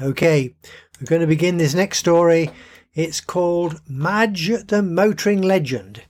[0.00, 0.54] Okay,
[1.00, 2.52] we're going to begin this next story.
[2.94, 6.04] It's called Madge the Motoring Legend,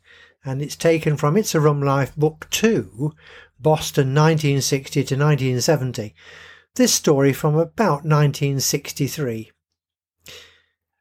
[0.44, 3.14] and it's taken from It's a Rum Life Book 2,
[3.58, 6.14] Boston 1960 to 1970.
[6.74, 9.52] This story from about 1963.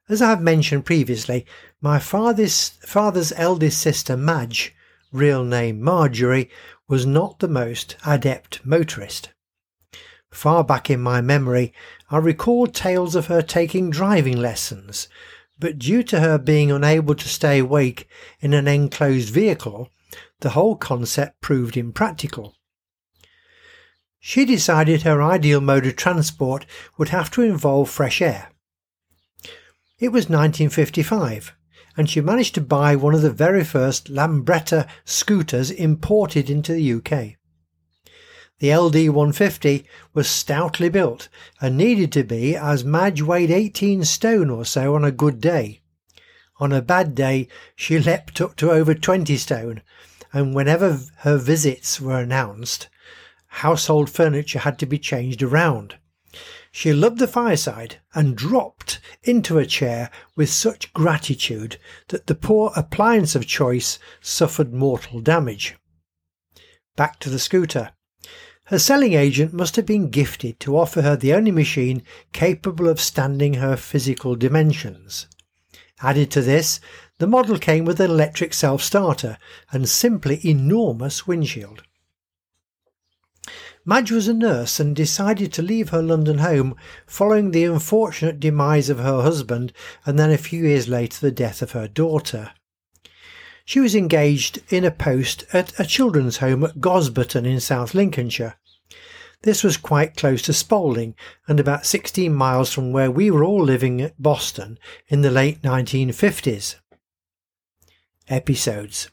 [0.08, 1.46] As I have mentioned previously,
[1.82, 4.74] my father's, father's eldest sister, Madge,
[5.12, 6.50] real name Marjorie,
[6.88, 9.34] was not the most adept motorist.
[10.32, 11.74] Far back in my memory,
[12.10, 15.08] I recall tales of her taking driving lessons,
[15.60, 18.08] but due to her being unable to stay awake
[18.40, 19.90] in an enclosed vehicle,
[20.42, 22.56] the whole concept proved impractical.
[24.20, 26.66] She decided her ideal mode of transport
[26.98, 28.52] would have to involve fresh air.
[30.00, 31.54] It was 1955,
[31.96, 36.94] and she managed to buy one of the very first Lambretta scooters imported into the
[36.94, 37.37] UK.
[38.60, 41.30] The LD 150 was stoutly built
[41.62, 45.82] and needed to be as Madge weighed 18 stone or so on a good day.
[46.60, 49.84] On a bad day, she leapt up to over 20 stone,
[50.34, 52.90] and whenever her visits were announced,
[53.48, 55.98] household furniture had to be changed around.
[56.72, 61.78] She loved the fireside and dropped into a chair with such gratitude
[62.08, 65.76] that the poor appliance of choice suffered mortal damage.
[66.96, 67.92] Back to the scooter.
[68.68, 73.00] Her selling agent must have been gifted to offer her the only machine capable of
[73.00, 75.28] standing her physical dimensions.
[76.02, 76.82] Added to this,
[77.18, 79.38] the model came with an electric self-starter
[79.72, 81.84] and simply enormous windshield.
[83.86, 88.90] Madge was a nurse and decided to leave her London home following the unfortunate demise
[88.90, 89.72] of her husband
[90.06, 92.52] and then a few years later the death of her daughter.
[93.68, 98.56] She was engaged in a post at a children's home at Gosberton in South Lincolnshire.
[99.42, 101.16] This was quite close to Spalding
[101.50, 104.80] and about 16 miles from where we were all living at Boston
[105.10, 106.76] in the late 1950s.
[108.30, 109.10] Episodes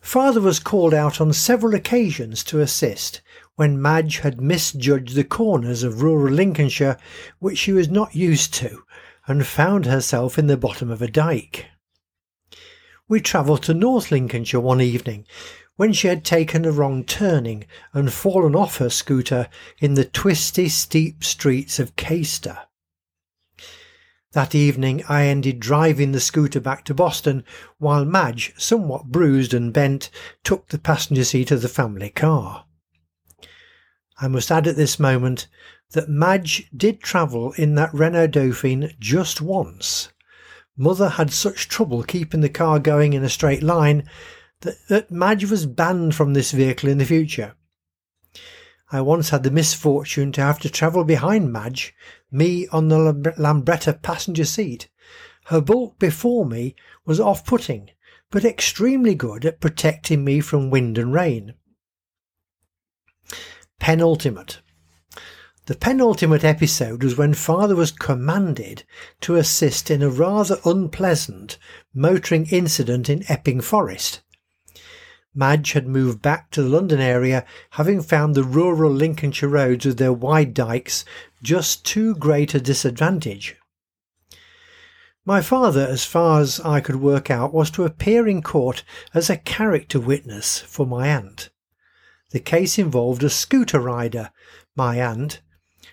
[0.00, 3.20] Father was called out on several occasions to assist
[3.56, 6.96] when Madge had misjudged the corners of rural Lincolnshire,
[7.40, 8.84] which she was not used to,
[9.26, 11.66] and found herself in the bottom of a dyke
[13.08, 15.26] we travelled to North Lincolnshire one evening
[15.76, 19.48] when she had taken a wrong turning and fallen off her scooter
[19.78, 22.58] in the twisty, steep streets of Caistor.
[24.32, 27.44] That evening I ended driving the scooter back to Boston
[27.78, 30.10] while Madge, somewhat bruised and bent,
[30.44, 32.66] took the passenger seat of the family car.
[34.20, 35.46] I must add at this moment
[35.92, 40.10] that Madge did travel in that Renault Dauphine just once,
[40.80, 44.08] Mother had such trouble keeping the car going in a straight line
[44.60, 47.56] that, that Madge was banned from this vehicle in the future.
[48.92, 51.94] I once had the misfortune to have to travel behind Madge,
[52.30, 52.96] me on the
[53.36, 54.88] Lambretta passenger seat.
[55.46, 57.90] Her bulk before me was off putting,
[58.30, 61.54] but extremely good at protecting me from wind and rain.
[63.80, 64.60] Penultimate.
[65.68, 68.84] The penultimate episode was when father was commanded
[69.20, 71.58] to assist in a rather unpleasant
[71.92, 74.22] motoring incident in Epping Forest.
[75.34, 79.98] Madge had moved back to the London area, having found the rural Lincolnshire roads with
[79.98, 81.04] their wide dykes
[81.42, 83.54] just too great a disadvantage.
[85.26, 89.28] My father, as far as I could work out, was to appear in court as
[89.28, 91.50] a character witness for my aunt.
[92.30, 94.30] The case involved a scooter rider,
[94.74, 95.42] my aunt,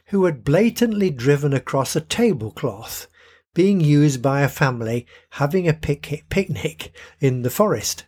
[0.08, 3.08] who had blatantly driven across a tablecloth
[3.54, 8.06] being used by a family having a picnic in the forest.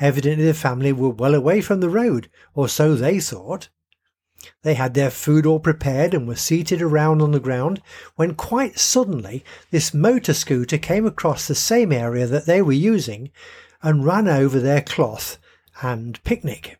[0.00, 3.68] Evidently, the family were well away from the road, or so they thought.
[4.62, 7.82] They had their food all prepared and were seated around on the ground
[8.14, 13.30] when quite suddenly this motor scooter came across the same area that they were using
[13.82, 15.38] and ran over their cloth
[15.82, 16.77] and picnic.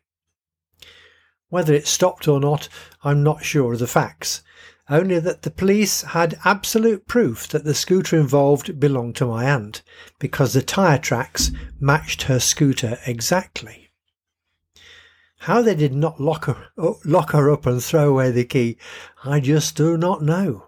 [1.49, 2.69] Whether it stopped or not,
[3.03, 4.43] I'm not sure of the facts,
[4.87, 9.81] only that the police had absolute proof that the scooter involved belonged to my aunt,
[10.19, 13.89] because the tyre tracks matched her scooter exactly.
[15.39, 16.67] How they did not lock her,
[17.05, 18.77] lock her up and throw away the key,
[19.23, 20.65] I just do not know.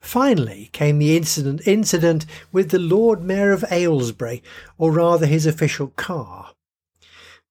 [0.00, 4.42] Finally came the incident, incident with the Lord Mayor of Aylesbury,
[4.78, 6.54] or rather his official car.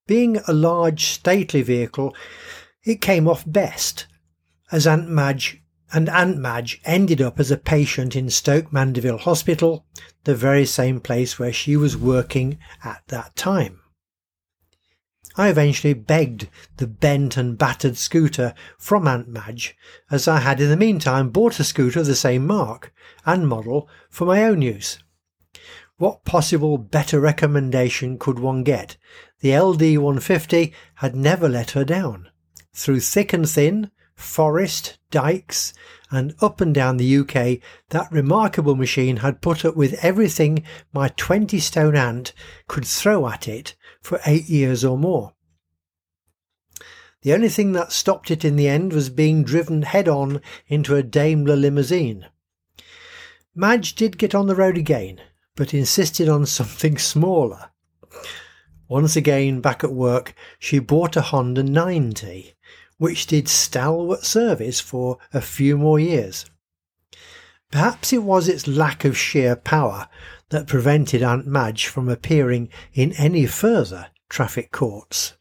[0.08, 2.16] Being a large, stately vehicle,
[2.84, 4.08] it came off best,
[4.72, 5.62] as Aunt Madge
[5.94, 9.86] and Aunt Madge ended up as a patient in Stoke Mandeville Hospital,
[10.24, 13.82] the very same place where she was working at that time.
[15.38, 19.78] I eventually begged the bent and battered scooter from Aunt Madge,
[20.10, 22.94] as I had in the meantime bought a scooter of the same mark
[23.26, 25.00] and model for my own use.
[26.02, 28.98] What possible better recommendation could one get?
[29.42, 32.32] The LD 150 had never let her down.
[32.74, 35.76] Through thick and thin, forest, dikes,
[36.10, 37.60] and up and down the UK,
[37.90, 42.34] that remarkable machine had put up with everything my 20 stone aunt
[42.68, 45.36] could throw at it for eight years or more.
[47.22, 50.96] The only thing that stopped it in the end was being driven head on into
[50.96, 52.26] a Daimler limousine.
[53.54, 55.22] Madge did get on the road again,
[55.56, 57.72] but insisted on something smaller.
[58.88, 62.54] Once again back at work, she bought a Honda 90,
[62.98, 66.46] which did stalwart service for a few more years.
[67.72, 70.10] Perhaps it was its lack of sheer power
[70.50, 75.36] that prevented Aunt Madge from appearing in any further traffic courts.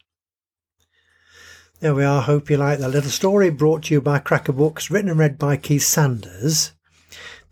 [1.81, 2.23] There we are.
[2.23, 5.39] Hope you like that little story brought to you by Cracker Books, written and read
[5.39, 6.73] by Keith Sanders.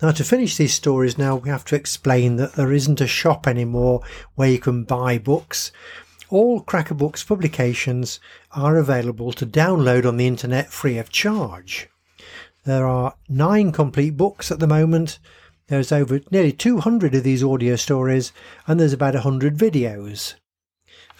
[0.00, 3.48] Now, to finish these stories, now we have to explain that there isn't a shop
[3.48, 4.02] anymore
[4.36, 5.72] where you can buy books.
[6.30, 8.20] All Cracker Books publications
[8.52, 11.88] are available to download on the internet free of charge.
[12.64, 15.18] There are nine complete books at the moment.
[15.66, 18.32] There's over nearly 200 of these audio stories,
[18.68, 20.34] and there's about 100 videos.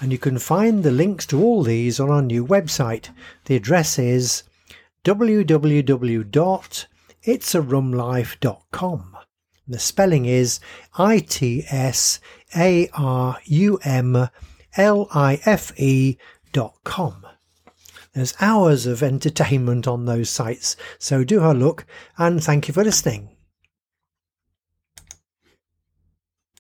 [0.00, 3.08] And you can find the links to all these on our new website.
[3.46, 4.44] The address is
[7.25, 9.17] www.itsarumlife.com.
[9.67, 10.61] The spelling is
[10.97, 12.20] I T S
[12.56, 14.29] A R U M
[14.76, 16.17] L I F E
[16.53, 17.26] dot com.
[18.15, 21.85] There's hours of entertainment on those sites, so do have a look
[22.17, 23.38] and thank you for listening.